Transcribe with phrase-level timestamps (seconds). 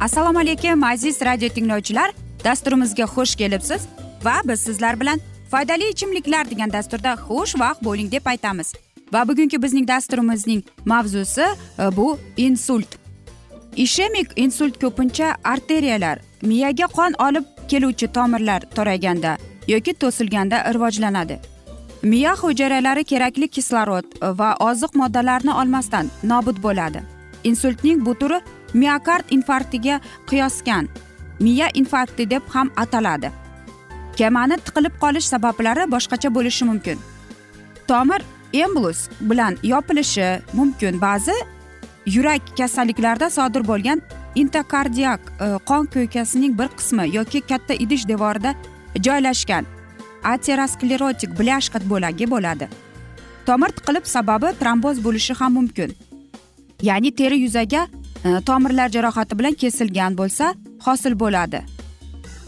[0.00, 2.10] assalomu alaykum aziz radio tinglovchilar.
[2.44, 3.82] Dasturimizga xush kelibsiz
[4.24, 5.20] va biz sizlar bilan
[5.50, 8.72] foydali ichimliklar degan dasturda xush vaqt bo'ling deb aytamiz.
[9.12, 11.44] Va bugungi bizning dasturimizning mavzusi
[11.78, 12.86] e, bu insult.
[13.76, 19.36] Ishemik insult ko'pincha arteriyalar miyaga qon olib keluvchi tomirlar to'rayganda
[19.68, 21.38] yoki to'silganda rivojlanadi.
[22.02, 27.02] Miya hujayralari kerakli kislorod va oziq moddalarni olmasdan nobud bo'ladi.
[27.44, 28.40] Insultning bu turi
[28.74, 30.00] miokard infarktiga
[30.30, 30.88] qiyosgan
[31.40, 33.30] miya infarkti deb ham ataladi.
[34.16, 36.98] Kemani tiqilib qolish sabablari boshqacha bo'lishi mumkin.
[37.88, 38.22] Tomir
[38.52, 41.00] emblus bilan yopilishi mumkin.
[41.00, 41.36] Ba'zi
[42.06, 44.02] yurak kasalliklarida sodir bo'lgan
[44.34, 48.54] intokardiak e, qon ko'ykasining bir qismi yoki katta idish devorida
[49.06, 49.64] joylashgan.
[50.24, 52.68] Aterosklerotik blyashka bo'lagi bo'ladi.
[53.46, 55.96] Tomir tiqilib sababi tromboz bo'lishi ham mumkin.
[56.82, 57.86] Ya'ni teri yuzaga
[58.24, 60.54] Э, tomirlar jarohati bilan kesilgan bo'lsa
[60.84, 61.60] hosil bo'ladi.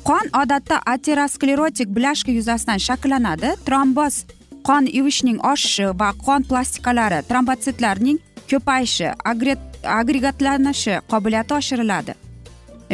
[0.04, 3.54] Qon odatda aterosklerotik blyashka yuzasidan shakllanadi.
[3.66, 4.24] Tromboz
[4.68, 8.18] qon yuvishning oshishi va qon plastikalari trombotsitlarning
[8.50, 9.08] ko'payishi
[9.98, 12.14] agregatlanishi qobiliyati oshiriladi.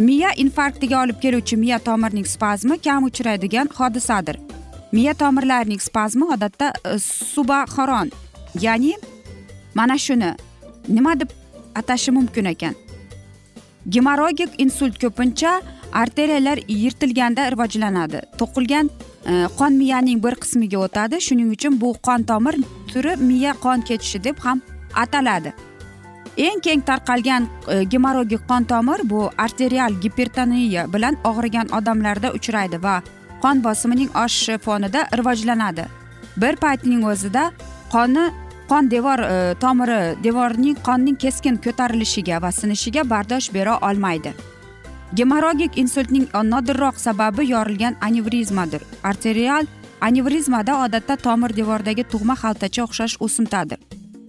[0.09, 4.37] Miya infarktiga olib keluvchi miya tomirning spazmi kam uchraydigan hodisadir.
[4.93, 6.99] Miya tomirlarining spazmi odatda e,
[7.35, 8.11] subaxoron
[8.61, 8.95] ya'ni
[9.75, 10.31] mana shuni.
[10.89, 11.31] Nima deb
[11.75, 12.75] atashi mumkin ekan.
[13.89, 15.61] Gemorrogik insult ko'pincha
[15.93, 18.21] arteriyalar yirtilganda rivojlanadi.
[18.39, 18.91] To'qilgan
[19.27, 21.21] e, qon miyaning bir qismiga o'tadi.
[21.21, 22.59] Shuning uchun bu qon tomir
[22.93, 24.63] turi miya qon ketishi deb ham
[24.95, 25.53] ataladi.
[26.37, 33.03] Eng keng tarqalgan e, gemorrogik qon tomir bu arterial gipertoniya bilan og'rigan odamlarda uchraydi va
[33.43, 35.85] qon bosimining oshishi fonida rivojlanadi.
[36.37, 37.51] Bir paytning o'zida
[37.93, 38.31] qonni
[38.69, 44.33] qon devor e, tomiri devorning qonning keskin ko'tarilishiga va sinishiga bardosh bera olmaydi.
[45.15, 48.83] Gemorrogik insultning nodirroq sababi yorilgan anevrizmadir.
[49.03, 49.67] Arterial
[50.01, 53.79] anevrizmada odatda tomir devordagi tug'ma xaltacha o'xshash o'simtadir.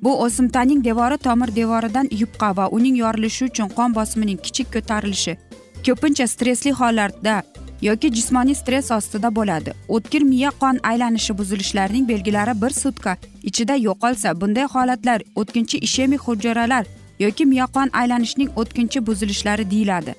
[0.02, 5.38] Bu o'simtaning devori tomir devoridan yupqa va uning yorilishi uchun qon bosimining kichik ko'tarilishi
[5.86, 7.42] ko'pincha stressli hollarda
[7.82, 9.74] yoki jismoniy stress ostida bo'ladi.
[9.88, 16.86] O'tkir miya qon aylanishi buzilishlarining belgilari bir sutka ichida yo'qolsa bunday holatlar o'tkinchi ishemik hujayralar
[17.20, 20.16] yoki miya qon aylanishining o'tkinchi buzilishlari deyiladi.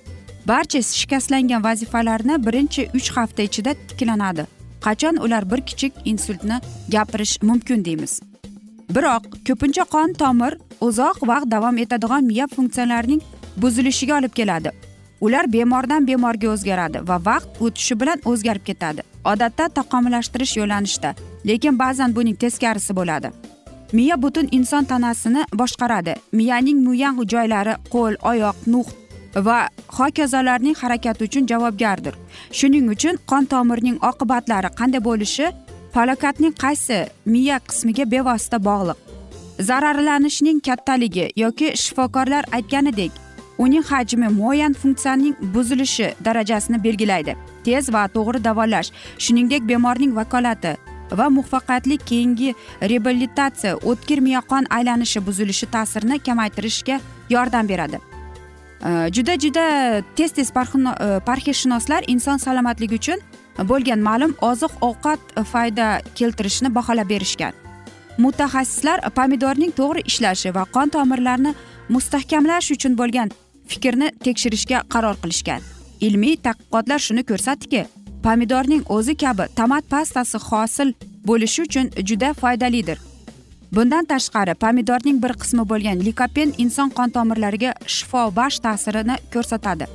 [0.47, 4.47] Barcha shikastlangan vazifalarni birinchi uch hafta ichida tiklanadi.
[4.81, 6.61] Qachon ular bir kichik insultni
[6.93, 8.21] gapirish mumkin deymiz.
[8.95, 13.21] Biroq ko'pincha qon tomir uzoq vaqt davom etadigan miya funksiyalarining
[13.57, 14.71] buzilishiga olib keladi.
[15.21, 19.03] Ular bemordan bemorga o'zgaradi va vaqt o'tishi bilan o'zgarib ketadi.
[19.25, 21.15] Odatda taqomillashtirish yo'nalishida
[21.49, 23.31] lekin ba'zan buning teskarisi bo'ladi.
[23.93, 26.15] Miya butun inson tanasini boshqaradi.
[26.33, 28.89] Miyaning muyan joylari qo'l oyoq nuq
[29.47, 29.69] va
[29.99, 32.15] hokazolarning harakati uchun javobgardir.
[32.53, 35.47] Shuning uchun qon tomirning oqibatlari qanday bo'lishi
[35.95, 38.99] falokatning qaysi miya qismiga bevosita bog'liq.
[39.69, 43.13] Zararlanishning kattaligi yoki shifokorlar aytganidek
[43.59, 47.37] uning hajmi muayyan funksiyaning buzilishi darajasini belgilaydi.
[47.65, 50.77] Tez va to'g'ri davolash shuningdek bemorning vakolati
[51.19, 57.01] va muvaffaqiyatli keyingi reabilitatsiya o'tkir miyoqon aylanishi buzilishi ta'sirini kamaytirishga
[57.31, 58.01] yordam beradi.
[59.17, 63.19] Juda juda tez tez parhezshunoslar e, inson salomatligi uchun
[63.69, 65.21] bo'lgan ma'lum oziq ovqat
[65.53, 67.53] foyda keltirishini baholab berishgan.
[68.19, 71.55] Mutaxassislar pomidorning to'g'ri ishlashi va qon tomirlarini
[71.95, 73.29] mustahkamlash uchun bo'lgan
[73.71, 75.61] fikrni tekshirishga qaror qilishgan.
[76.07, 77.83] Ilmiy tadqiqotlar shuni ko'rsatdiki
[78.25, 80.89] pomidorning o'zi kabi tomat pastasi hosil
[81.29, 82.99] bo'lishi uchun juda foydalidir.
[83.73, 89.87] Bundan tashqari pomidorning bir qismi bo'lgan likopen inson qon tomirlariga shifobaxsh ta'sirini ko'rsatadi.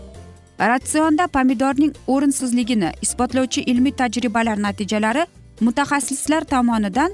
[0.71, 5.24] Ratsionda pomidorning o'rinsizligini isbotlovchi ilmiy tajribalar natijalari
[5.65, 7.12] mutaxassislar tomonidan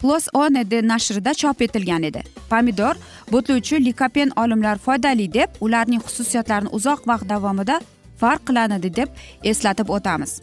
[0.00, 2.22] plus oned nashrida chop etilgan edi.
[2.50, 2.94] Pomidor
[3.32, 7.80] bo'tlovchi likopen olimlar foydali deb ularning xususiyatlarini uzoq vaqt davomida
[8.20, 9.08] farq qilinadi deb
[9.44, 10.40] eslatib o'tamiz.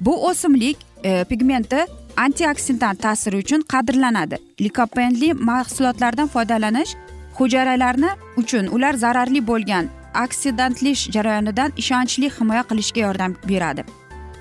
[0.00, 1.86] Bu o'simlik e, pigmenti
[2.16, 4.36] antioksidant ta'siri uchun qadrlanadi.
[4.60, 6.96] Likopenli mahsulotlardan foydalanish
[7.38, 9.88] hujayralarni uchun ular zararli bo'lgan
[10.24, 13.84] oksidantlish jarayonidan ishonchli himoya qilishga yordam beradi.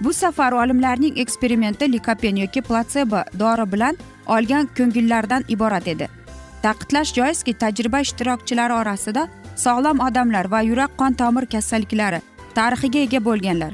[0.02, 3.98] Bu safar olimlarning eksperimenti likopen yoki platsebo dori bilan
[4.36, 6.08] olgan ko'ngillardan iborat edi.
[6.64, 9.28] Ta'kidlash joizki tajriba ishtirokchilari orasida
[9.66, 12.22] sog'lom odamlar va yurak qon tomir kasalliklari
[12.56, 13.74] tarixiga ega bo'lganlar.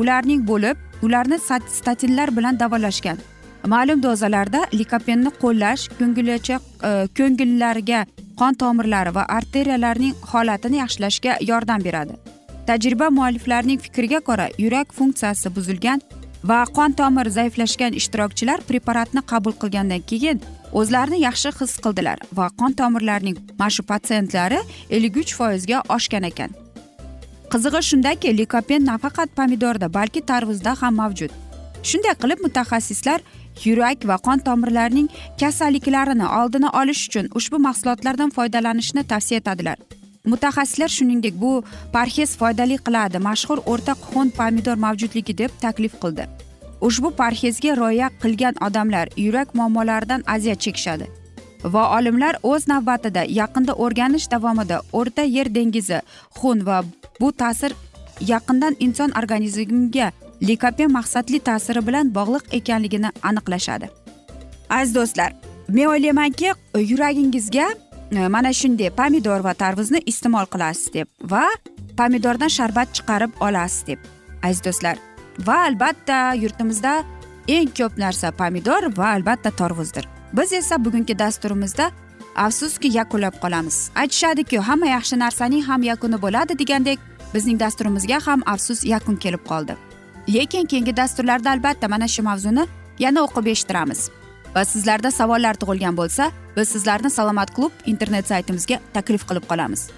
[0.00, 1.38] Ularning bo'lib ularni
[1.78, 3.18] statinlar bilan davolashgan.
[3.66, 6.56] Ma'lum dozalarda likopenni qo'llash ko'ngilocha
[6.88, 8.04] e, ko'ngillarga
[8.40, 12.14] qon tomirlari va arteriyalarning holatini yaxshilashga yordam beradi.
[12.66, 16.00] Tajriba mualliflarining fikriga ko'ra yurak funksiyasi buzilgan
[16.44, 20.40] va qon tomir zaiflashgan ishtirokchilar preparatni qabul qilgandan keyin
[20.72, 26.50] o'zlarini yaxshi his qildilar va qon tomirlarining mana shu patsientlari ellik uch foizga oshgan ekan.
[27.52, 31.32] Qizig'i shundaki likopen nafaqat pomidorda balki tarvuzda ham mavjud.
[31.88, 33.20] Shunday qilib mutaxassislar
[33.64, 35.08] yurak va qon tomirlarining
[35.40, 39.78] kasalliklarini oldini olish uchun ushbu mahsulotlardan foydalanishni tavsiya etadilar.
[40.32, 41.52] Mutaxassislar shuningdek bu
[41.92, 43.18] parhez foydali qiladi.
[43.28, 46.24] Mashhur o'rta xun pomidor mavjudligi deb taklif qildi.
[46.86, 51.06] Ushbu parhezga rioya qilgan odamlar yurak muammolaridan aziyat chekishadi
[51.64, 56.00] va olimlar o'z navbatida yaqinda o'rganish davomida o'rta yer dengizi
[56.38, 56.82] xun va
[57.20, 57.72] bu ta'sir
[58.32, 63.86] yaqindan inson organizmiga likopen maqsadli ta'siri bilan bog'liq ekanligini aniqlashadi.
[64.70, 65.30] Aziz do'stlar
[65.68, 66.52] men o'ylaymanki
[66.90, 67.66] yuragingizga
[68.10, 71.44] Э, mana shunday pomidor va tarvuzni iste'mol qilasiz deb va
[71.96, 73.98] pomidordan sharbat chiqarib olasiz deb
[74.42, 74.96] aziz do'stlar.
[75.46, 76.92] Va albatta yurtimizda
[77.56, 80.08] eng ko'p narsa pomidor va albatta tarvuzdir.
[80.32, 81.90] Biz esa bugungi dasturimizda
[82.36, 83.90] afsuski yakunlab qolamiz.
[83.94, 86.98] Aytishadiku hamma yaxshi narsaning ham yakuni bo'ladi degandek
[87.34, 89.76] bizning dasturimizga ham afsus yakun kelib qoldi.
[90.28, 92.64] Lekin keyingi dasturlarda albatta mana shu mavzuni
[92.98, 94.10] yana o'qib eshittiramiz.
[94.54, 99.88] Va sizlarda savollar tug'ilgan bo'lsa biz sizlarni salomat klub internet saytimizga taklif qilib qolamiz.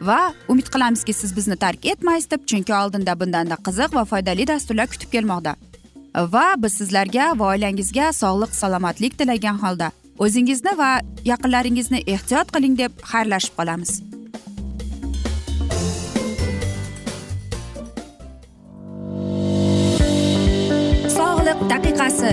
[0.00, 0.18] Va
[0.48, 5.10] umid qilamizki siz bizni tark etmaysiz deb chunki oldinda bundanda qiziq va foydali dasturlar kutib
[5.14, 5.54] kelmoqda.
[6.34, 10.90] Va biz sizlarga va oilangizga sog'lik salomatlik tilagan holda o'zingizni va
[11.24, 13.92] yaqinlaringizni ehtiyot qiling deb xayrlashib qolamiz.
[21.18, 22.32] Sog'liq daqiqasi.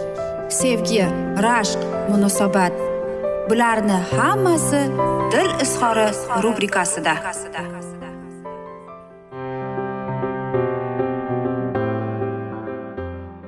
[0.51, 1.05] sevgi
[1.43, 1.79] rashq
[2.09, 2.73] munosabat.
[3.49, 4.81] Bularni hammasi
[5.31, 6.07] dil izhori
[6.43, 7.13] rubrikasida.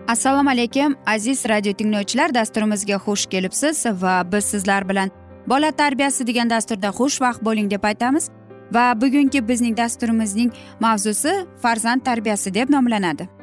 [0.07, 5.12] Assalomu alaykum aziz radio tinglovchilar dasturimizga xush kelibsiz va biz sizlar bilan
[5.48, 8.29] bola tarbiyasi degan dasturda xushvaqt bo'ling deb aytamiz.
[8.72, 13.42] Va bugungi bizning dasturimizning mavzusi farzand tarbiyasi deb nomlanadi.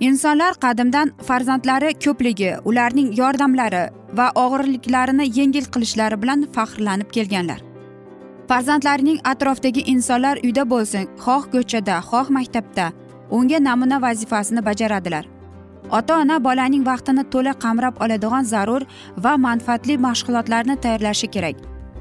[0.00, 7.60] Insonlar qadimdan farzandlari ko'pligi ularning yordamlari va og'irliklarini yengil qilishlari bilan faxrlanib kelganlar.
[8.48, 12.86] Farzandlarining atrofdagi insonlar uyda bo'lsin xoh ko'chada xoh maktabda
[13.30, 15.24] unga namuna vazifasini bajaradilar.
[15.90, 18.82] Ota ona bolaning vaqtini to'la qamrab oladigan zarur
[19.24, 21.56] va manfaatli mashg'ulotlarni tayyorlashi kerak.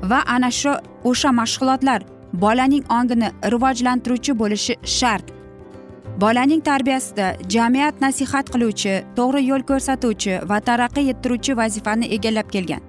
[0.09, 0.73] Va ana shu
[1.03, 2.01] o'sha mashg'ulotlar
[2.33, 5.42] bolaning ongini rivojlantiruvchi bo'lishi shart.
[6.21, 12.81] Bolaning tarbiyasida jamiyat nasihat qiluvchi to'g'ri yo'l ko'rsatuvchi va taraqqiy ettiruvchi vazifani egallab kelgan.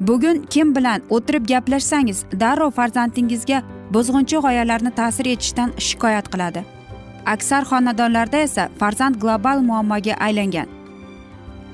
[0.00, 3.62] Bugun kim bilan o'tirib gaplashsangiz darrov farzandingizga
[3.94, 6.64] buzg'unchi g'oyalarni ta'sir etishdan shikoyat qiladi.
[7.34, 10.66] Aksar xonadonlarda esa farzand global muammoga aylangan.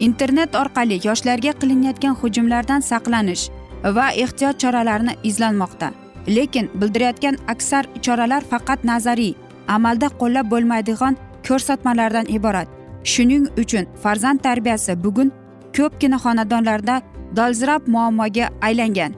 [0.01, 3.49] Internet orqali yoshlarga qilinayotgan hujumlardan saqlanish
[3.97, 5.89] va ehtiyot choralarini izlanmoqda.
[6.37, 9.35] Lekin bildirayotgan aksar choralar faqat nazariy
[9.77, 11.17] amalda qo'llab bo'lmaydigan
[11.49, 12.69] ko'rsatmalardan iborat.
[13.05, 15.33] Shuning uchun farzand tarbiyasi bugun
[15.77, 17.03] ko'pgina xonadonlarda
[17.37, 19.13] dolzarb muammoga aylangan.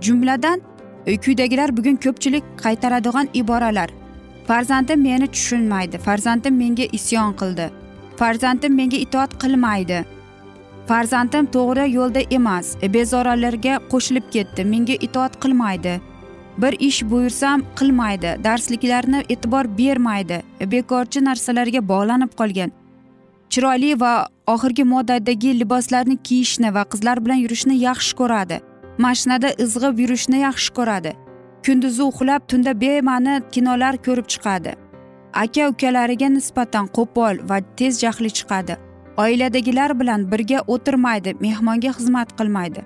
[0.00, 0.58] Jumladan
[1.06, 3.90] quyidagilar bugun ko'pchilik qaytaradigan iboralar.
[4.46, 7.66] Farzandim meni tushunmaydi farzandim menga isyon qildi
[8.16, 10.04] farzandim menga itoat qilmaydi.
[10.88, 15.94] Farzandim to'g'ri yo'lda emas e, bezorilarga qo'shilib ketdi menga itoat qilmaydi.
[16.58, 22.70] Bir ish buyursam qilmaydi darsliklarni e'tibor bermaydi bekorchi narsalarga bog'lanib qolgan.
[23.50, 28.60] Chiroyli va oxirgi moddadagi liboslarni kiyishni va qizlar bilan yurishni yaxshi ko'radi.
[28.98, 31.12] Mashinada izg'ib yurishni yaxshi ko'radi.
[31.66, 34.72] Kunduzi uxlab tunda bema'ni kinolar ko'rib chiqadi.
[35.42, 38.76] Aka ukalariga nisbatan qo'pol va tez jahli chiqadi.
[39.24, 42.80] Oiladagilar bilan birga o'tirmaydi mehmonga xizmat qilmaydi.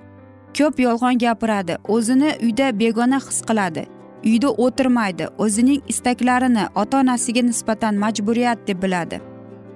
[0.57, 1.77] Ko'p yolg'on gapiradi.
[1.87, 3.85] O'zini uyda begona his qiladi.
[4.25, 5.27] Uyda o'tirmaydi.
[5.37, 9.21] O'zining istaklarini ota onasiga nisbatan majburiyat deb biladi.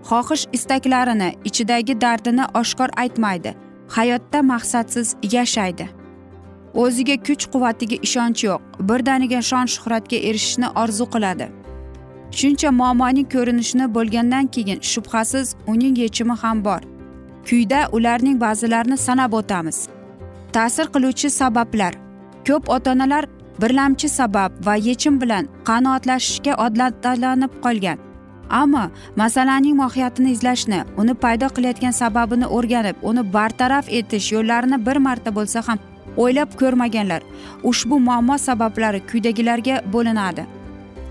[0.09, 3.55] Xohish istaklarini ichidagi dardini oshkor aytmaydi.
[3.87, 5.89] Hayotda maqsadsiz yashaydi.
[6.73, 8.61] O'ziga kuch quvvatiga ishonch yo'q.
[8.89, 11.47] Birdaniga shon shuhratga erishishni orzu qiladi.
[12.39, 16.81] Shuncha muammoning ko'rinishini bo'lgandan keyin shubhasiz uning yechimi ham bor.
[17.47, 19.84] Quyida ularning ba'zilarini sanab o'tamiz.
[20.55, 21.93] Ta'sir qiluvchi sabablar.
[22.47, 23.25] Ko'p ota onalar
[23.61, 27.97] birlamchi sabab va yechim bilan qanoatlashishga odatlanib qolgan.
[28.61, 28.83] Ammo
[29.21, 35.67] masalaning mohiyatini izlashni uni paydo qilayotgan sababini o'rganib uni bartaraf etish yo'llarini bir marta bo'lsa
[35.67, 35.79] ham
[36.23, 37.21] o'ylab ko'rmaganlar.
[37.69, 40.43] Ushbu muammo sabablari quyidagilarga bo'linadi.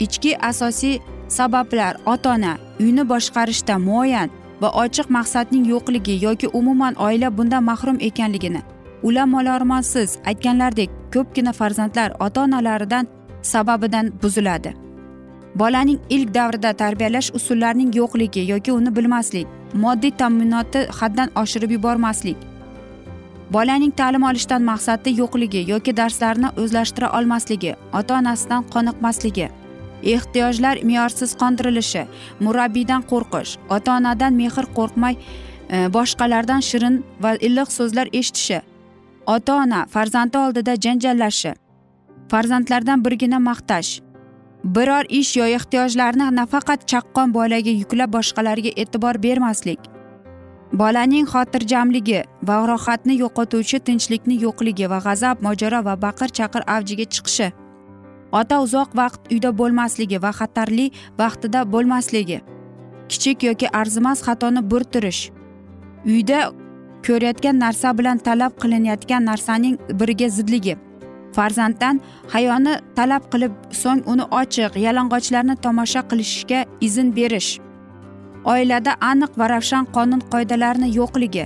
[0.05, 1.01] Ichki asosiy
[1.39, 4.29] sabablar ota ona uyni boshqarishda muayyan
[4.63, 8.63] va ochiq maqsadning yo'qligi yoki umuman oila bundan mahrum ekanligini
[9.09, 13.09] ulamolarmonsiz aytganlaridek ko'pgina farzandlar ota onalaridan
[13.43, 14.75] sababidan buziladi.
[15.55, 22.37] Bolaning ilk davrida tarbiyalash usullarining yo'qligi yoki uni bilmaslik moddiy ta'minotni haddan oshirib yubormaslik
[23.53, 29.49] bolaning ta'lim olishdan maqsadi yo'qligi yoki darslarni o'zlashtira olmasligi ota onasidan qoniqmasligi
[30.15, 32.03] ehtiyojlar me'yorsiz qondirilishi
[32.47, 38.61] murabbiydan qo'rqish ota onadan mehr qo'rqmay e, boshqalardan shirin va iliq so'zlar eshitishi
[39.27, 41.55] ota ona farzandi oldida janjallashi
[42.31, 44.01] farzandlardan birgina maqtash.
[44.65, 49.81] Biror ish yo ehtiyojlarni nafaqat chaqqon bolaga yuklab boshqalarga e'tibor bermaslik.
[50.81, 57.49] Bolaning xotirjamligi va rohatni yo'qotuvchi tinchlikni yo'qligi va g'azab mojaro va baqir chaqir avjiga chiqishi.
[58.41, 60.87] Ota uzoq vaqt uyda bo'lmasligi va xatarli
[61.21, 62.39] vaqtida bo'lmasligi.
[63.11, 65.23] Kichik yoki arzimas xatoni bo'rttirish
[66.13, 66.41] uyda
[67.07, 70.75] ko'rayotgan narsa bilan talab qilinayotgan narsaning biriga zidligi.
[71.37, 72.01] Farzanddan
[72.35, 77.51] hayoni talab qilib so'ng uni ochiq yalang'ochlarni tomosha qilishga izn berish.
[78.53, 81.45] Oilada aniq va ravshan qonun qoidalarni yo'qligi.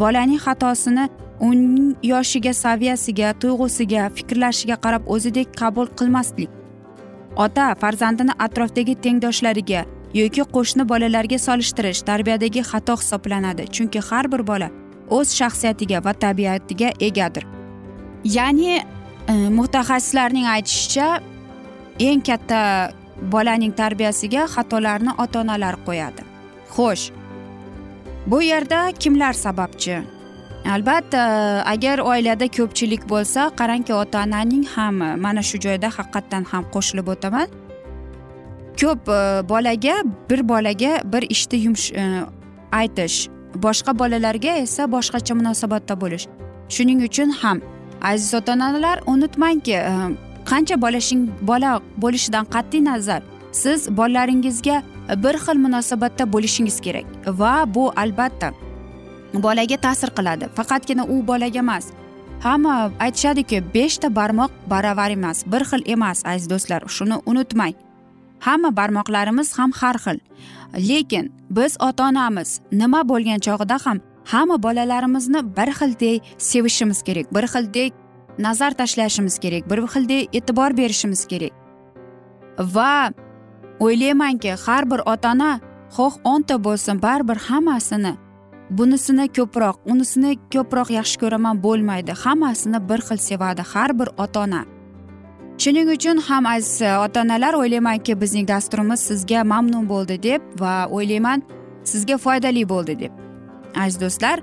[0.00, 1.04] Bolaning xatosini
[1.48, 6.50] uning yoshiga saviyasiga tuyg'usiga fikrlashiga qarab o'zidek qabul qilmaslik.
[7.44, 9.82] Ota farzandini atrofdagi tengdoshlariga
[10.20, 13.64] yoki qo'shni bolalarga solishtirish tarbiyadagi xato hisoblanadi.
[13.74, 14.70] Chunki har bir bola
[15.10, 17.46] o'z shaxsiyatiga va tabiatiga egadir.
[18.24, 21.20] Ya'ni e, mutaxassislarning aytishicha
[22.08, 22.60] eng katta
[23.32, 26.22] bolaning tarbiyasiga xatolarni ota onalar qo'yadi.
[26.74, 27.10] Xo'sh
[28.26, 30.00] bu yerda kimlar sababchi?
[30.74, 31.20] Albatta
[31.72, 37.48] agar oilada ko'pchilik bo'lsa qarangki ota onaning ham mana shu joyda haqiqatdan ham qo'shilib o'taman.
[38.80, 39.20] Ko'p e,
[39.52, 39.96] bolaga
[40.30, 42.04] bir bolaga bir ishni yumsh e,
[42.72, 46.26] aytish boshqa bolalarga esa boshqacha munosabatda bo'lish.
[46.68, 47.60] Shuning uchun ham
[48.02, 49.94] aziz ota onalar unutmangki e,
[50.50, 54.82] qancha bolashing bola bo'lishidan qat'iy nazar siz bolalaringizga
[55.24, 58.52] bir xil munosabatda bo'lishingiz kerak va bu albatta
[59.34, 60.44] bolaga ta'sir qiladi.
[60.58, 61.86] Faqatgina u bolaga emas
[62.42, 67.74] hamma aytishadiki beshta barmoq baravar emas bir xil emas aziz do'stlar shuni unutmang.
[68.46, 70.18] Hamma barmoqlarimiz ham har xil.
[70.88, 73.98] Lekin biz ota onamiz nima bo'lgan chog'ida ham
[74.32, 77.92] hamma bolalarimizni bir xildek sevishimiz kerak bir xildek
[78.38, 81.52] nazar tashlashimiz kerak bir xildek e'tibor berishimiz kerak.
[82.58, 83.10] Va
[83.80, 85.52] o'ylaymanki har bir ota ona
[85.96, 88.12] xoh o'nta bo'lsin baribir hammasini
[88.70, 94.62] bunisini ko'proq unisini ko'proq yaxshi ko'raman bo'lmaydi hammasini bir xil sevadi har bir ota ona
[95.60, 100.86] shuning uchun ham aziz e, ota onalar o'ylaymanki bizning dasturimiz sizga mamnun bo'ldi deb va
[100.96, 101.42] o'ylayman
[101.84, 103.12] sizga foydali bo'ldi deb.
[103.82, 104.40] Aziz do'stlar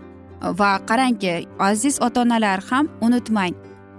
[0.60, 3.54] va qarangki aziz ota onalar ham unutmang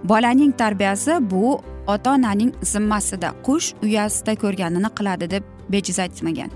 [0.05, 6.51] bolaning tarbiyasi bu ota onaning zimmasida qush uyasida ko'rganini qiladi deb bejiz aytmagan.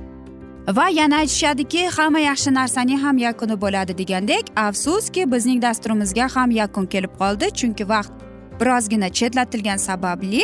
[0.76, 6.86] Va yana aytishadiki hamma yaxshi narsaning ham yakuni bo'ladi degandek afsuski bizning dasturimizga ham yakun
[6.86, 8.21] kelib qoldi chunki vaqt
[8.62, 10.42] birozgina chetlatilgani sababli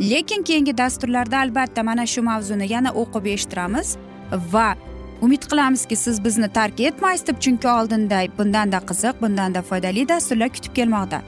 [0.00, 3.96] lekin keyingi dasturlarda albatta mana shu mavzuni yana o'qib eshittiramiz
[4.52, 4.68] va
[5.22, 10.74] umid qilamizki siz bizni tark etmaysiz deb chunki oldinda bundanda qiziq bundanda foydali dasturlar kutib
[10.78, 11.22] kelmoqda.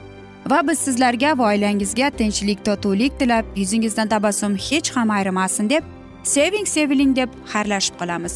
[0.49, 5.83] Va biz sizlarga va oilangizga tinchlik totuvlik tilab yuzingizdan tabassum hech ham ayrimasin deb
[6.23, 8.35] seving seviling deb xayrlashib qolamiz.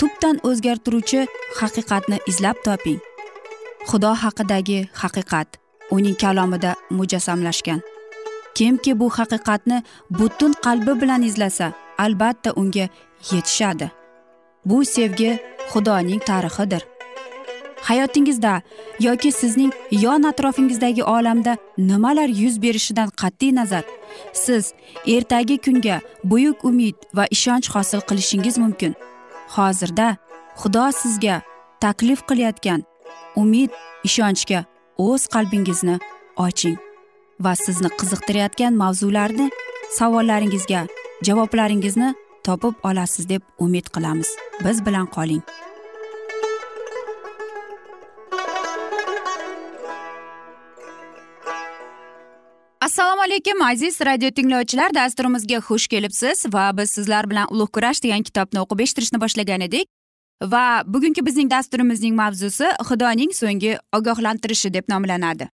[0.00, 1.26] tubdan o'zgartiruvchi
[1.60, 3.00] haqiqatni izlab toping.
[3.88, 5.48] Xudo haqidagi haqiqat
[5.96, 7.80] uning kalomida mujassamlashgan.
[8.56, 9.82] Kimki bu haqiqatni
[10.18, 11.72] butun qalbi bilan izlasa
[12.04, 12.86] albatta unga
[13.30, 13.90] yetishadi.
[14.64, 15.30] Bu sevgi
[15.72, 16.82] xudoning tarixidir.
[17.88, 18.54] Hayotingizda
[19.06, 23.84] yoki sizning yon atrofingizdagi olamda nimalar yuz berishidan qat'iy nazar?
[24.32, 24.72] Siz
[25.06, 28.94] ertagi kunga buyuk umid va ishonch hosil qilishingiz mumkin.
[29.56, 30.08] Hozirda
[30.60, 31.36] xudo sizga
[31.84, 32.80] taklif qilayotgan
[33.42, 33.70] umid
[34.08, 34.60] ishonchga
[35.06, 35.96] o'z qalbingizni
[36.46, 36.78] oching
[37.44, 39.46] va sizni qiziqtirayotgan mavzularni
[39.98, 40.82] savollaringizga
[41.28, 42.14] javoblaringizni
[42.46, 44.28] topib olasiz deb umid qilamiz.
[44.64, 45.42] Biz bilan qoling.
[52.80, 54.94] Assalomu alaykum aziz radio tinglovchilar.
[54.94, 59.86] Dasturimizga xush kelibsiz va biz sizlar bilan ulug' kurash degan kitobni o'qib eshittirishni boshlagan edik.
[60.42, 65.48] Va bugungi bizning dasturimizning mavzusi xudoning so'nggi ogohlantirishi deb nomlanadi.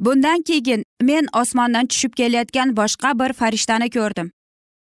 [0.00, 4.30] Bundan keyin men osmondan tushib kelayotgan boshqa bir farishtani ko'rdim.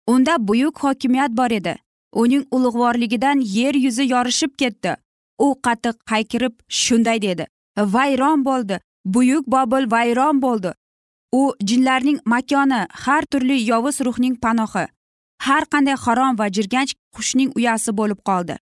[0.06, 1.76] Unda buyuk hokimiyat bor edi.
[2.12, 4.96] Uning ulug'vorligidan yer yuzi yorishib ketdi.
[5.38, 7.46] U qattiq hayqirib shunday dedi.
[7.78, 8.80] Vayron bo'ldi.
[9.04, 10.74] Buyuk bobil vayron bo'ldi.
[11.38, 14.86] U jinlarning makoni har turli yovuz ruhning panohi
[15.46, 18.54] har qanday harom va jirganch qushning uyasi bo'lib qoldi.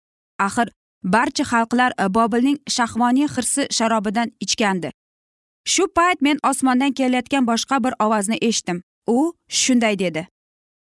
[0.47, 0.69] Axir
[1.15, 4.91] barcha xalqlar bobilning shahvoniy hirsi sharobidan ichgandi.
[5.73, 8.79] Shu payt men osmondan kelayotgan boshqa bir ovozni eshitdim.
[9.17, 9.19] U
[9.61, 10.23] shunday dedi.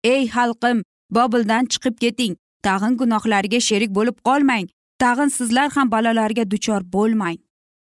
[0.04, 0.84] Ey xalqim
[1.18, 2.34] bobildan chiqib keting.
[2.66, 4.66] Tag'in gunohlarga sherik bo'lib qolmang.
[5.04, 7.38] Tag'in sizlar ham balolarga duchor bo'lmang.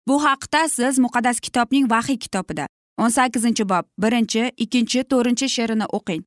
[0.08, 2.66] Bu haqda siz muqaddas kitobning vahiy kitobida
[2.98, 3.86] o'n sakkizinchi bob.
[4.02, 6.24] Birinchi ikkinchi to'rtinchi she'rini o'qing.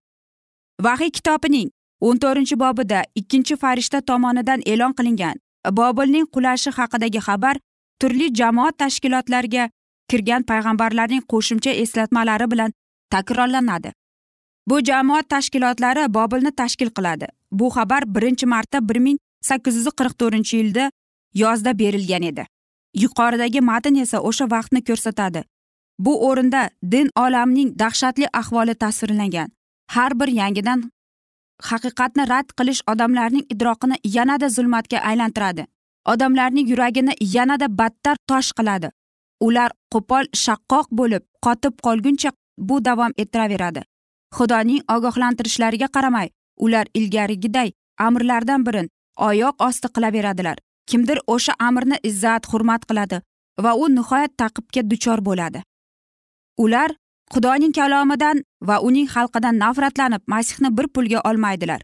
[0.87, 5.37] Vahiy kitobining o'n to'rtinchi bobida ikkinchi farishta tomonidan e'lon qilingan
[5.79, 7.57] bobilning qulashi haqidagi xabar
[8.01, 9.65] turli jamoat tashkilotlariga
[10.11, 12.71] kirgan payg'ambarlarning qo'shimcha eslatmalari bilan
[13.15, 13.93] takrorlanadi.
[14.69, 17.27] Bu jamoat tashkilotlari bobilni tashkil qiladi.
[17.53, 20.91] Bu xabar birinchi marta bir ming sakkiz yuz qirq to'rtinchi yilda
[21.43, 22.45] yozda berilgan edi.
[23.03, 25.45] Yuqoridagi matn esa o'sha vaqtni ko'rsatadi.
[26.05, 29.49] Bu o'rinda din olamining dahshatli ahvoli tasvirlangan.
[29.95, 30.91] Har bir yangidan
[31.69, 35.67] haqiqatni rad qilish odamlarning idroqini yanada zulmatga aylantiradi.
[36.13, 38.89] Odamlarning yuragini yanada battar tosh qiladi.
[39.47, 43.83] Ular qo'pol shaqqoq bo'lib qotib qolguncha bu davom ettiraveradi.
[44.37, 46.29] Xudoning ogohlantirishlariga qaramay
[46.65, 47.73] ular ilgarigiday
[48.07, 50.57] amrlardan birin oyoq osti qilaveradilar.
[50.91, 53.21] Kimdir o'sha amrni izzat hurmat qiladi
[53.65, 55.63] va u nihoyat taqibga duchor bo'ladi.
[56.65, 56.91] Ular
[57.35, 61.81] xudoning kalomidan va uning xalqidan nafratlanib masihni bir pulga olmaydilar.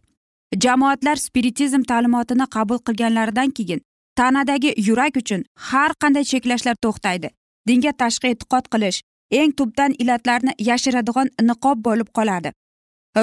[0.65, 3.81] Jamoatlar spiritizm ta'limotini qabul qilganlaridan keyin
[4.19, 7.29] tanadagi yurak uchun har qanday cheklashlar to'xtaydi.
[7.69, 8.99] Dinga tashqi e'tiqod qilish
[9.31, 12.53] eng tubdan illatlarni yashiradigan niqob bo'lib qoladi.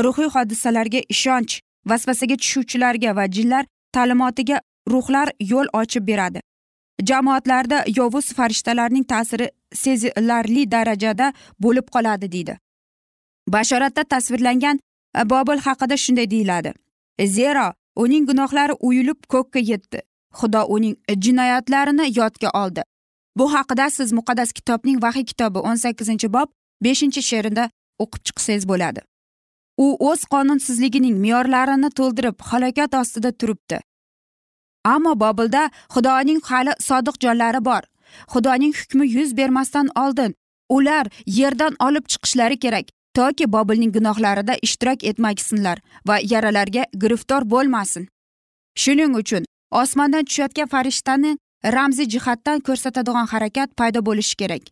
[0.06, 1.54] Ruhiy hodisalarga ishonch
[1.90, 3.64] vasvasaga tushuvchilarga va jinlar
[3.96, 4.58] ta'limotiga
[4.92, 6.40] ruhlar yo'l ochib beradi.
[7.10, 12.58] Jamoatlarda yovuz farishtalarning ta'siri sezilarli darajada bo'lib qoladi deydi.
[13.48, 14.80] Bashoratda tasvirlangan
[15.18, 16.74] e, bobil haqida shunday deyiladi.
[17.26, 20.02] Zero uning gunohlari uyulib ko'kka yetdi.
[20.40, 22.84] Xudo uning jinoyatlarini yodga oldi.
[23.36, 26.50] Bu haqida siz muqaddas kitobning vahiy kitobi o'n sakkizinchi bob
[26.82, 29.02] beshinchi she'rida o'qib chiqsangiz bo'ladi.
[29.78, 33.80] U o'z qonunsizligining me'yorlarini to'ldirib halokat ostida turibdi.
[34.94, 37.84] Ammo bobilda xudoning hali sodiq jonlari bor.
[38.34, 40.36] Xudoning hukmi yuz bermasdan oldin.
[40.70, 48.08] Ular yerdan olib chiqishlari kerak toki bobilning gunohlarida ishtirok etmasinlar va yaralarga giriftor bo'lmasin.
[48.76, 51.38] Shuning uchun osmondan tushayotgan farishtani
[51.76, 54.64] ramziy jihatdan ko'rsatadigan harakat paydo bo'lishi kerak.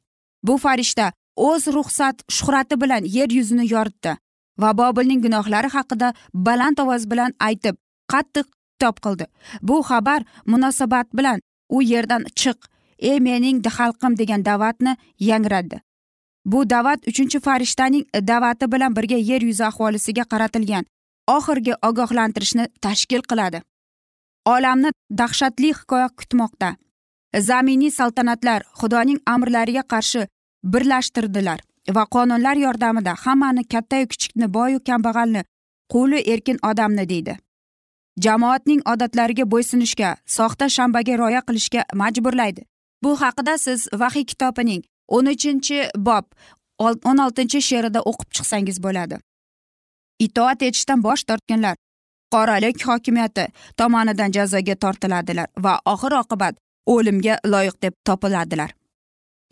[0.44, 4.18] Bu farishta o'z ruxsat shuhrati bilan yer yuzini yoritdi
[4.62, 7.76] va bobilning gunohlari haqida baland ovoz bilan aytib
[8.14, 9.26] qattiq kitob qildi.
[9.62, 12.58] Bu xabar munosabat bilan u yerdan chiq
[13.10, 15.82] ey mening xalqim degan da'vatni yangradi.
[16.46, 20.86] Bu da'vat uchinchi farishtaning da'vati bilan birga yer yuzi aholisiga qaratilgan.
[21.28, 23.62] Oxirgi ogohlantirishni tashkil qiladi.
[24.46, 26.70] Olamni dahshatli hikoya kutmoqda.
[27.48, 30.26] Zaminiy saltanatlar xudoning amrlariga qarshi
[30.74, 31.60] birlashtirdilar
[31.96, 35.42] va qonunlar yordamida hammani kattayu kichikni boyu kambag'alni
[35.94, 37.38] quli erkin odamni deydi.
[38.24, 42.62] Jamoatning odatlariga bo'ysunishga soxta shanbaga rioya qilishga majburlaydi.
[43.04, 46.26] Bu haqida siz vahiy kitobining o'n uchinchi bob
[47.10, 49.16] o'n oltinchi she'rida o'qib chiqsangiz bo'ladi.
[50.26, 51.76] Itoat etishdan bosh tortganlar
[52.34, 53.46] qoralik hokimiyati
[53.78, 56.56] tomonidan jazoga tortiladilar va oxir oqibat
[56.94, 58.72] o'limga loyiq deb topiladilar.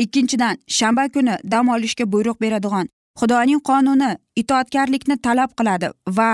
[0.04, 2.88] Ikkinchidan shanba kuni dam olishga buyruq beradigan
[3.20, 6.32] xudoning qonuni itoatkarlikni talab qiladi va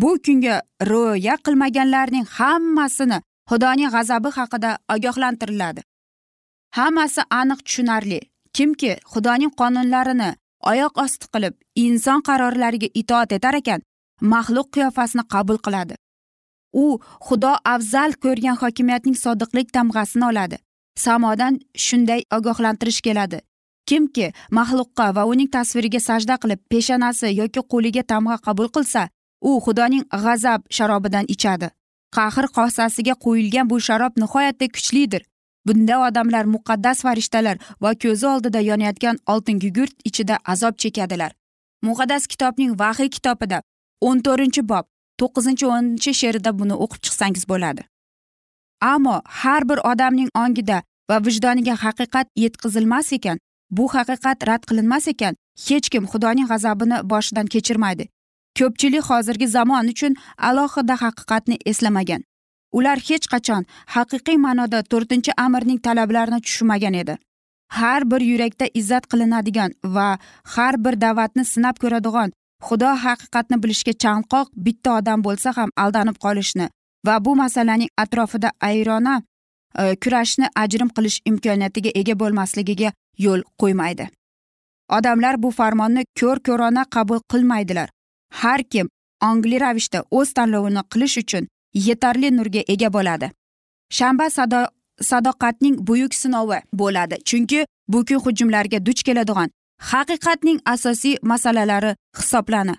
[0.00, 0.56] bu kunga
[0.90, 3.18] rioya qilmaganlarning hammasini
[3.50, 5.80] xudoning g'azabi haqida ogohlantiriladi.
[6.76, 8.20] Hammasi aniq tushunarli.
[8.56, 10.30] Kimki xudoning qonunlarini
[10.70, 11.54] oyoq osti qilib
[11.84, 13.80] inson qarorlariga itoat etar ekan
[14.32, 15.94] maxluq qiyofasini qabul qiladi.
[16.82, 16.84] U
[17.26, 20.56] xudo afzal ko'rgan hokimiyatning sodiqlik tamg'asini oladi.
[21.04, 21.54] Samodan
[21.86, 23.38] shunday ogohlantirish keladi.
[23.88, 24.26] Kimki
[24.58, 29.02] maxluqqa va uning tasviriga sajda qilib peshonasi yoki qo'liga tamg'a qabul qilsa
[29.48, 31.68] u xudoning g'azab sharobidan ichadi.
[32.16, 35.22] Qahr qosasiga qo'yilgan bu sharob nihoyatda kuchlidir.
[35.66, 41.32] Bunda odamlar muqaddas farishtalar va ko'zi oldida yonayotgan oltin gugurt ichida azob chekadilar.
[41.82, 43.62] Muqaddas kitobning vahiy kitobida
[44.00, 44.86] o'n to'rtinchi bob
[45.20, 47.82] to'qqizinchi o'ninchi she'rida buni o'qib chiqsangiz bo'ladi.
[48.92, 53.38] Ammo har bir odamning ongida va vijdoniga haqiqat yetkazilmas ekan
[53.76, 55.34] bu haqiqat rad qilinmas ekan
[55.66, 58.04] hech kim xudoning g'azabini boshidan kechirmaydi.
[58.58, 60.12] Ko'pchilik hozirgi zamon uchun
[60.48, 62.22] alohida haqiqatni eslamagan.
[62.78, 67.16] Ular hech qachon haqiqiy ma'noda to'rtinchi amirning talablarini tushunmagan edi.
[67.78, 70.08] Har bir yurakda izzat qilinadigan va
[70.54, 72.32] har bir da'vatni sinab ko'radigan
[72.68, 76.66] xudo haqiqatni bilishga chanqoq bitta odam bo'lsa ham aldanib qolishni
[77.06, 79.14] va bu masalaning atrofida ayrona
[79.82, 82.92] e, kurashni ajrim qilish imkoniyatiga ega bo'lmasligiga
[83.26, 84.06] yo'l qo'ymaydi.
[84.96, 87.88] Odamlar bu farmonni ko'r ko'rona qabul qilmaydilar.
[88.40, 88.86] Har kim
[89.28, 93.30] ongli ravishda o'z tanlovini qilish uchun yetarli nurga ega bo'ladi.
[93.90, 94.66] Shanba sado
[95.00, 97.16] sadoqatning buyuk sinovi bo'ladi.
[97.24, 99.50] Chunki bu kun hujumlarga duch keladigan
[99.90, 102.74] haqiqatning asosiy masalalari hisoblani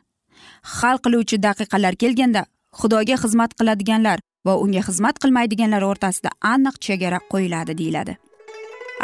[0.78, 2.46] hal qiluvchi daqiqalar kelganda
[2.80, 8.14] xudoga xizmat qiladiganlar va unga xizmat qilmaydiganlar o'rtasida aniq chegara qo'yiladi deyiladi.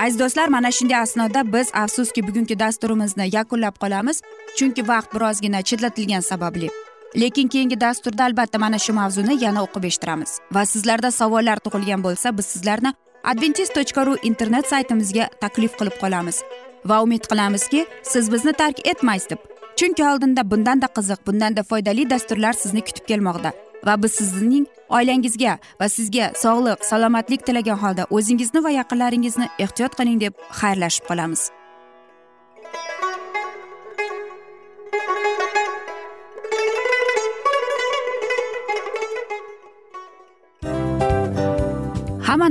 [0.03, 4.17] Aziz do'stlar mana shunday asnoda biz afsuski bugungi dasturimizni yakunlab qolamiz.
[4.57, 6.69] Chunki vaqt birozgina chetlatilgani sababli
[7.15, 10.39] lekin keyingi dasturda albatta mana shu mavzuni yana o'qib eshittiramiz.
[10.51, 12.93] Va sizlarda savollar tug'ilgan bo'lsa biz sizlarni
[13.23, 16.43] adventis tochka ru internet saytimizga taklif qilib qolamiz.
[16.85, 19.39] Va umid qilamizki siz bizni tark etmaysiz deb.
[19.75, 23.51] Chunki oldinda bundanda qiziq bundanda foydali dasturlar sizni kutib kelmoqda.
[23.85, 30.19] Va biz sizning oilangizga va sizga sog'lik salomatlik tilagan holda o'zingizni va yaqinlaringizni ehtiyot qiling
[30.25, 31.49] deb xayrlashib qolamiz.